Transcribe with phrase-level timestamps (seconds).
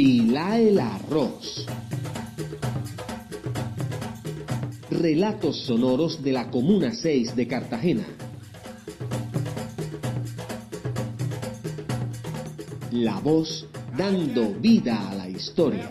[0.00, 1.66] Apila el arroz.
[4.90, 8.06] Relatos sonoros de la Comuna 6 de Cartagena.
[12.92, 15.90] La voz dando vida a la historia.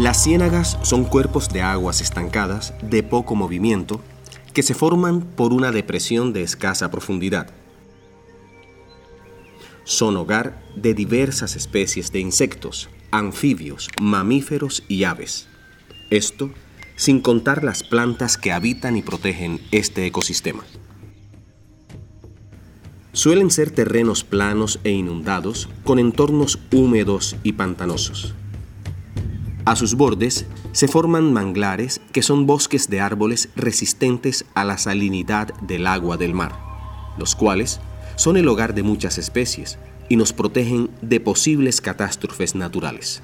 [0.00, 4.00] Las ciénagas son cuerpos de aguas estancadas de poco movimiento
[4.54, 7.50] que se forman por una depresión de escasa profundidad.
[9.84, 15.48] Son hogar de diversas especies de insectos, anfibios, mamíferos y aves.
[16.08, 16.50] Esto
[16.96, 20.64] sin contar las plantas que habitan y protegen este ecosistema.
[23.12, 28.34] Suelen ser terrenos planos e inundados con entornos húmedos y pantanosos.
[29.66, 35.54] A sus bordes se forman manglares que son bosques de árboles resistentes a la salinidad
[35.60, 36.58] del agua del mar,
[37.18, 37.80] los cuales
[38.16, 43.22] son el hogar de muchas especies y nos protegen de posibles catástrofes naturales.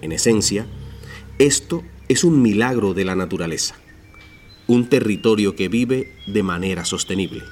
[0.00, 0.66] En esencia,
[1.38, 3.74] esto es un milagro de la naturaleza,
[4.66, 7.42] un territorio que vive de manera sostenible.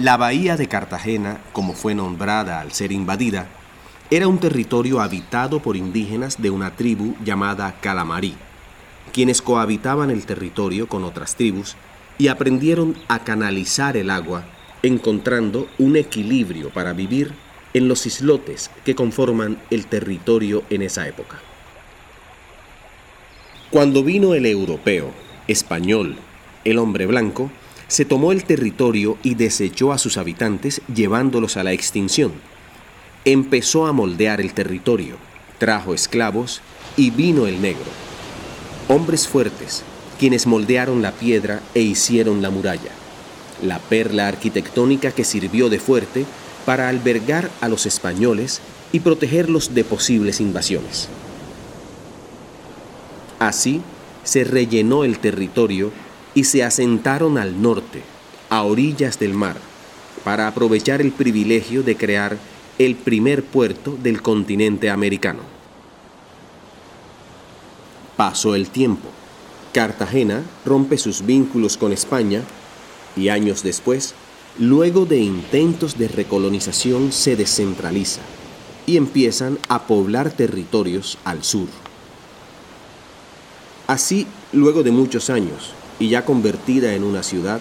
[0.00, 3.48] La bahía de Cartagena, como fue nombrada al ser invadida,
[4.10, 8.34] era un territorio habitado por indígenas de una tribu llamada Calamarí,
[9.12, 11.76] quienes cohabitaban el territorio con otras tribus
[12.16, 14.44] y aprendieron a canalizar el agua,
[14.82, 17.34] encontrando un equilibrio para vivir
[17.74, 21.40] en los islotes que conforman el territorio en esa época.
[23.68, 25.10] Cuando vino el europeo,
[25.46, 26.16] español,
[26.64, 27.50] el hombre blanco,
[27.90, 32.32] se tomó el territorio y desechó a sus habitantes llevándolos a la extinción.
[33.24, 35.16] Empezó a moldear el territorio,
[35.58, 36.60] trajo esclavos
[36.96, 37.90] y vino el negro.
[38.86, 39.82] Hombres fuertes,
[40.20, 42.92] quienes moldearon la piedra e hicieron la muralla,
[43.60, 46.26] la perla arquitectónica que sirvió de fuerte
[46.64, 48.60] para albergar a los españoles
[48.92, 51.08] y protegerlos de posibles invasiones.
[53.40, 53.82] Así
[54.22, 55.90] se rellenó el territorio
[56.34, 58.02] y se asentaron al norte,
[58.48, 59.56] a orillas del mar,
[60.24, 62.36] para aprovechar el privilegio de crear
[62.78, 65.40] el primer puerto del continente americano.
[68.16, 69.08] Pasó el tiempo.
[69.72, 72.42] Cartagena rompe sus vínculos con España
[73.16, 74.14] y años después,
[74.58, 78.20] luego de intentos de recolonización, se descentraliza
[78.86, 81.68] y empiezan a poblar territorios al sur.
[83.86, 87.60] Así, luego de muchos años, y ya convertida en una ciudad,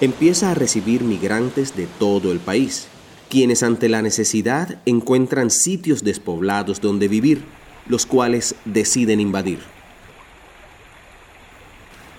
[0.00, 2.86] empieza a recibir migrantes de todo el país,
[3.28, 7.42] quienes ante la necesidad encuentran sitios despoblados donde vivir,
[7.88, 9.60] los cuales deciden invadir.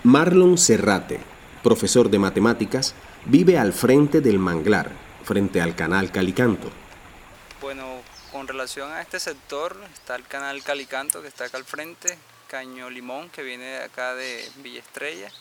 [0.03, 1.19] Marlon Serrate,
[1.63, 2.95] profesor de matemáticas,
[3.25, 4.91] vive al frente del manglar,
[5.23, 6.69] frente al canal Calicanto.
[7.61, 7.85] Bueno,
[8.31, 12.17] con relación a este sector está el canal Calicanto que está acá al frente,
[12.51, 15.31] Caño Limón que viene de acá de Villa Estrella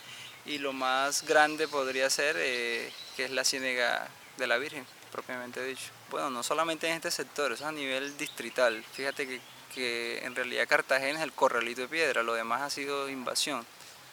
[0.47, 5.61] y lo más grande podría ser eh, que es la Ciénega de la Virgen, propiamente
[5.65, 5.91] dicho.
[6.13, 8.85] Bueno, no solamente en este sector, es a nivel distrital.
[8.93, 9.41] Fíjate que,
[9.75, 13.67] que en realidad Cartagena es el corralito de piedra, lo demás ha sido invasión.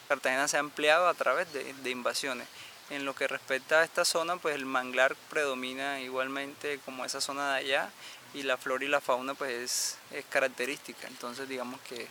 [0.08, 2.48] Cartagena se ha ampliado a través de, de invasiones.
[2.90, 7.54] En lo que respecta a esta zona, pues el manglar predomina igualmente como esa zona
[7.54, 7.92] de allá
[8.34, 11.08] y la flora y la fauna pues es, es característica.
[11.08, 12.08] Entonces digamos que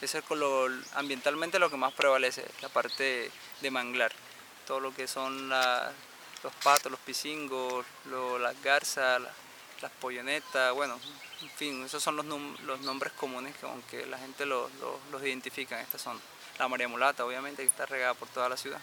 [0.00, 3.30] eso es lo, ambientalmente lo que más prevalece, la parte
[3.60, 4.12] de manglar.
[4.66, 7.84] Todo lo que son los patos, los pisingos,
[8.40, 9.22] las garzas,
[9.80, 10.98] las pollonetas, bueno,
[11.42, 14.70] en fin, esos son los, los nombres comunes que aunque la gente los
[15.22, 16.20] identifica en esta zona.
[16.58, 18.80] La María Mulata, obviamente, que está regada por toda la ciudad.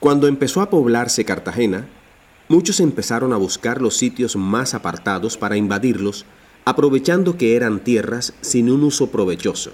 [0.00, 1.86] Cuando empezó a poblarse Cartagena,
[2.48, 6.24] muchos empezaron a buscar los sitios más apartados para invadirlos,
[6.64, 9.72] aprovechando que eran tierras sin un uso provechoso.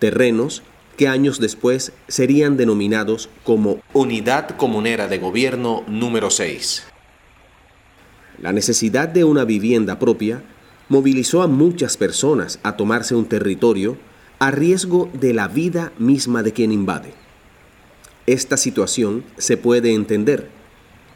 [0.00, 0.64] terrenos
[0.96, 6.82] que años después serían denominados como Unidad Comunera de Gobierno número 6.
[8.42, 10.42] La necesidad de una vivienda propia
[10.88, 13.96] movilizó a muchas personas a tomarse un territorio
[14.38, 17.25] a riesgo de la vida misma de quien invade.
[18.26, 20.50] Esta situación se puede entender,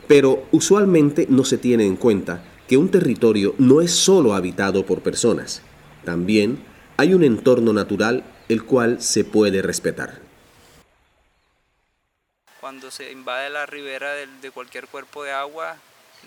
[0.07, 5.03] pero usualmente no se tiene en cuenta que un territorio no es solo habitado por
[5.03, 5.63] personas,
[6.05, 6.65] también
[6.97, 10.21] hay un entorno natural el cual se puede respetar.
[12.61, 15.77] Cuando se invade la ribera de, cualquier cuerpo de agua,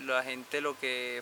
[0.06, 1.22] la gente lo que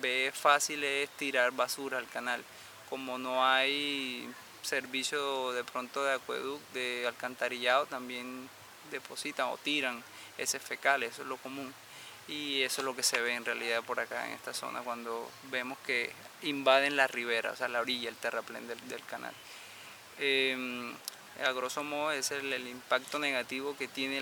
[0.00, 2.42] ve fácil es tirar basura al canal.
[2.90, 4.28] Como no hay
[4.62, 8.48] servicio de pronto de acueducto, de alcantarillado, también
[8.90, 10.02] depositan o tiran
[10.38, 11.72] ese fecal, eso es lo común.
[12.28, 15.28] Y eso es lo que se ve en realidad por acá en esta zona cuando
[15.50, 16.10] vemos que
[16.42, 19.34] invaden la ribera, o sea, la orilla, el terraplén del, canal.
[20.18, 20.94] Em,
[21.44, 24.20] a grosso modo es el, impacto negativo que tiene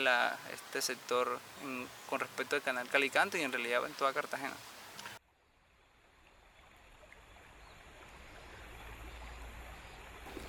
[0.53, 1.39] este sector
[2.09, 4.55] con respecto al canal Calicanto y en realidad en toda Cartagena.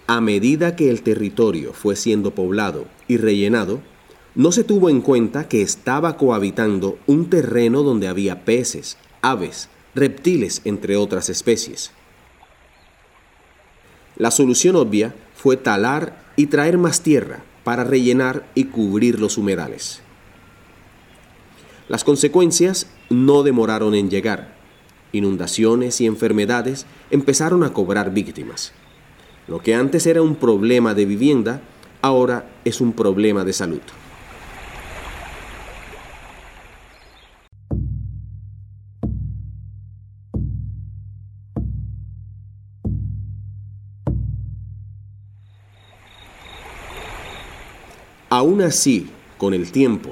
[0.08, 3.82] A medida que el territorio fue siendo poblado y rellenado,
[4.36, 10.62] no se tuvo en cuenta que estaba cohabitando un terreno donde había peces, aves, reptiles,
[10.64, 11.92] entre otras especies.
[14.16, 20.02] La solución obvia fue talar y traer más tierra para rellenar y cubrir los humedales.
[21.90, 24.56] Las consecuencias no demoraron en llegar.
[25.12, 28.72] Inundaciones y enfermedades empezaron a cobrar víctimas.
[29.48, 31.62] Lo que antes era un problema de vivienda,
[32.02, 33.82] ahora es un problema de salud.
[48.42, 49.08] Aún así,
[49.38, 50.10] con el tiempo,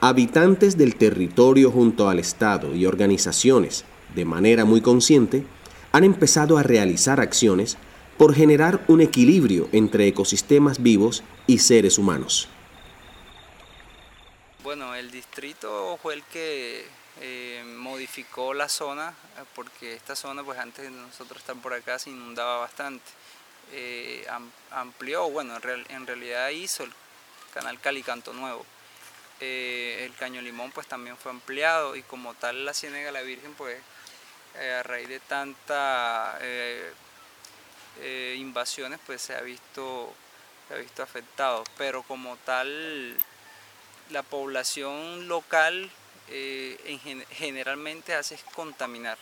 [0.00, 3.84] habitantes del territorio junto al Estado y organizaciones,
[4.14, 5.44] de manera muy consciente,
[5.92, 7.76] han empezado a realizar acciones
[8.16, 12.48] por generar un equilibrio entre ecosistemas vivos y seres humanos.
[14.62, 16.86] Bueno, el distrito fue el que
[17.20, 19.12] eh, modificó la zona,
[19.54, 23.04] porque esta zona, pues antes de nosotros estar por acá, se inundaba bastante.
[23.72, 24.26] Eh,
[24.70, 25.54] amplió, bueno,
[25.90, 26.92] en, realidad hizo el
[27.54, 28.64] canal Calicanto Nuevo.
[29.40, 33.54] Eh, el Caño Limón pues también fue ampliado y como tal la Ciénega la Virgen
[33.54, 33.78] pues
[34.58, 36.36] a raíz de tanta
[38.00, 40.12] eh, invasiones pues se ha visto
[40.68, 43.16] se ha visto afectado pero como tal
[44.10, 45.90] la población local
[46.28, 49.18] eh, generalmente hace es contaminar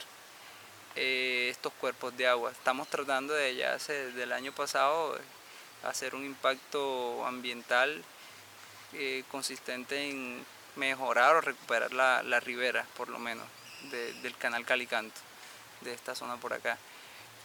[0.94, 5.18] eh, estos cuerpos de agua estamos tratando de ya hace del año pasado
[5.82, 8.04] hacer un impacto ambiental
[9.30, 10.44] consistente en
[10.76, 13.46] mejorar o recuperar la, ribera por lo menos
[13.90, 15.20] del canal Calicanto
[15.80, 16.78] de esta zona por acá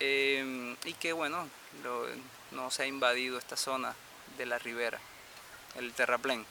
[0.04, 1.48] Em, y que bueno,
[2.50, 3.94] no se ha invadido esta zona
[4.36, 5.00] de la ribera,
[5.76, 6.44] el terraplén,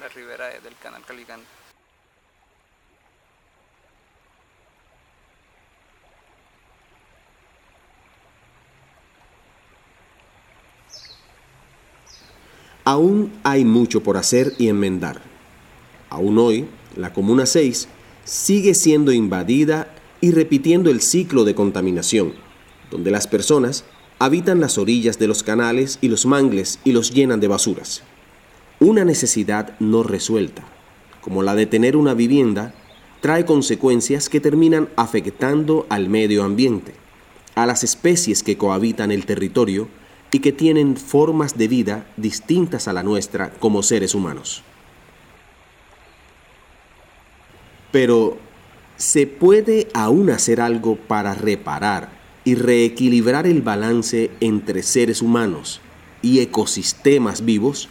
[0.00, 1.40] la ribera del canal Calicán.
[12.86, 15.20] Aún hay mucho por hacer y enmendar.
[16.08, 16.66] Aún hoy,
[16.96, 17.88] la Comuna 6
[18.24, 22.46] sigue siendo invadida y repitiendo el ciclo de contaminación
[22.90, 23.84] donde las personas
[24.18, 28.02] habitan las orillas de los canales y los mangles y los llenan de basuras.
[28.80, 30.64] Una necesidad no resuelta,
[31.20, 32.74] como la de tener una vivienda,
[33.20, 36.94] trae consecuencias que terminan afectando al medio ambiente,
[37.54, 39.88] a las especies que cohabitan el territorio
[40.30, 44.62] y que tienen formas de vida distintas a la nuestra como seres humanos.
[47.92, 48.38] Pero,
[48.96, 52.10] ¿se puede aún hacer algo para reparar
[52.44, 55.80] y reequilibrar el balance entre seres humanos
[56.22, 57.88] y ecosistemas vivos?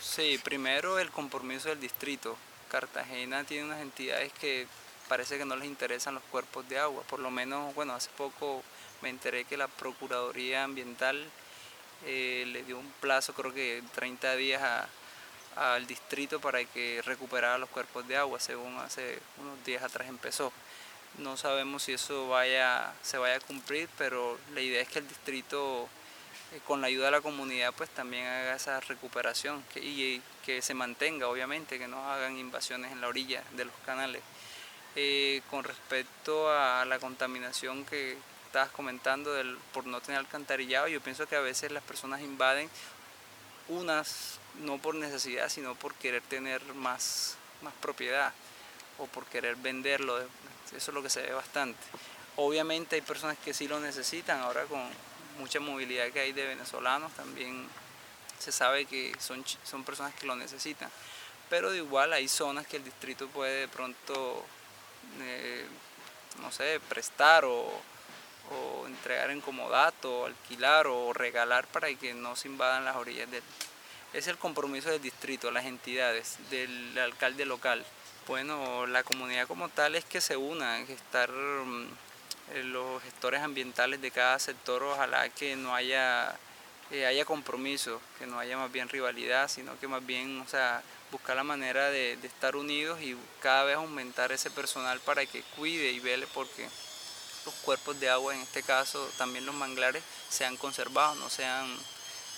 [0.00, 2.36] Sí, primero el compromiso del distrito.
[2.70, 4.66] Cartagena tiene unas entidades que
[5.08, 7.02] parece que no les interesan los cuerpos de agua.
[7.04, 8.62] Por lo menos, bueno, hace poco
[9.02, 11.24] me enteré que la Procuraduría Ambiental
[12.06, 14.62] eh, le dio un plazo, creo que 30 días
[15.56, 20.52] al distrito para que recuperara los cuerpos de agua, según hace unos días atrás empezó.
[21.18, 25.08] No sabemos si eso vaya, se vaya a cumplir, pero la idea es que el
[25.08, 25.88] distrito,
[26.52, 30.74] eh, con la ayuda de la comunidad, pues también haga esa recuperación y que se
[30.74, 34.22] mantenga, obviamente, que no hagan invasiones en la orilla de los canales.
[34.96, 38.16] Eh, con respecto a la contaminación que
[38.46, 42.68] estabas comentando del, por no tener alcantarillado, yo pienso que a veces las personas invaden
[43.68, 48.32] unas no por necesidad, sino por querer tener más, más propiedad
[48.98, 50.18] o por querer venderlo.
[50.18, 51.80] Eso es lo que se ve bastante.
[52.36, 54.82] Obviamente hay personas que sí lo necesitan, ahora con
[55.38, 57.68] mucha movilidad que hay de venezolanos también
[58.38, 60.90] se sabe que son, son personas que lo necesitan.
[61.50, 64.44] Pero de igual hay zonas que el distrito puede de pronto,
[65.20, 65.66] eh,
[66.40, 67.70] no sé, prestar o,
[68.50, 73.42] o entregar en comodato, alquilar o regalar para que no se invadan las orillas del...
[74.12, 77.84] Es el compromiso del distrito, las entidades, del alcalde local.
[78.26, 81.88] Bueno, la comunidad como tal es que se una, que estar mm,
[82.64, 86.34] los gestores ambientales de cada sector, ojalá que no haya,
[86.90, 91.36] haya compromiso, que no haya más bien rivalidad, sino que más bien, o sea, buscar
[91.36, 95.92] la manera de, de estar unidos y cada vez aumentar ese personal para que cuide
[95.92, 96.68] y vele porque
[97.44, 101.66] los cuerpos de agua, en este caso también los manglares, sean conservados, no sean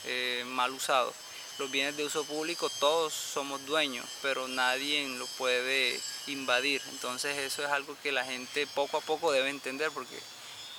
[0.04, 1.14] eh, mal usados.
[1.58, 6.80] Los bienes de uso público todos somos dueños, pero nadie lo puede invadir.
[6.90, 10.18] Entonces eso es algo que la gente poco a poco debe entender porque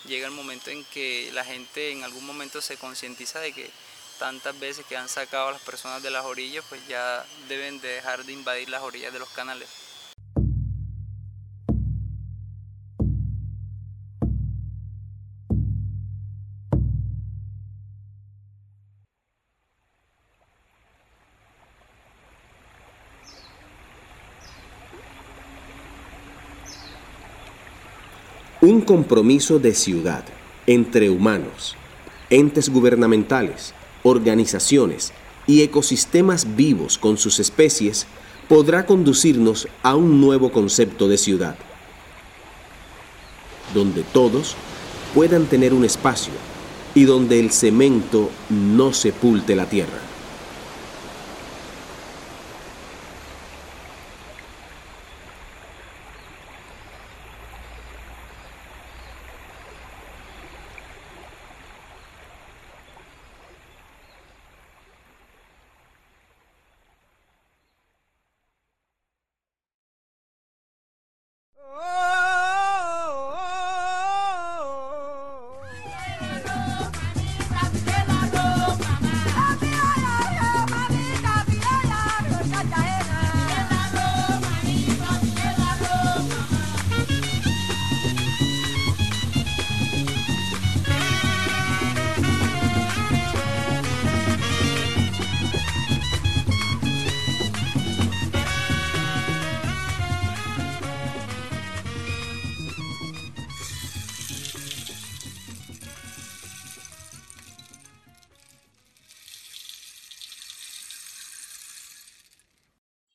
[0.05, 3.70] llega el momento en que la gente en algún momento se concientiza de que
[4.20, 7.89] tantas veces que han sacado a las personas de las orillas, pues ya deben de
[7.89, 9.67] dejar de invadir las orillas de los canales.
[28.62, 30.24] Un compromiso de ciudad
[30.68, 31.75] entre humanos,
[32.30, 35.13] entes gubernamentales, organizaciones
[35.48, 38.06] y ecosistemas vivos con sus especies
[38.48, 41.56] podrá conducirnos a un nuevo concepto de ciudad,
[43.74, 44.56] donde todos
[45.15, 46.34] puedan tener un espacio
[46.94, 50.11] y donde el cemento no sepulte la tierra.
[71.63, 71.90] Oh!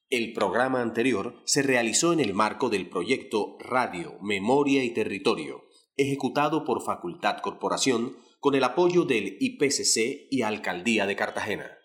[0.08, 5.64] El programa anterior se realizó en el marco del proyecto Radio, Memoria y Territorio,
[5.96, 11.75] ejecutado por Facultad Corporación con el apoyo del IPCC y Alcaldía de Cartagena.